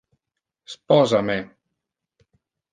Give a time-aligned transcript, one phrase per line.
[0.75, 1.37] Sposa me.